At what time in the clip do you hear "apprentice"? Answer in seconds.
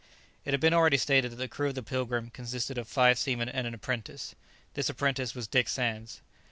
3.75-4.33, 4.89-5.35